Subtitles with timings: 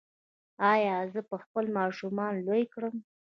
[0.73, 2.95] ایا زه به خپل ماشومان لوی کړم؟